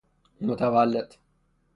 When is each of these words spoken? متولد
متولد 0.41 1.19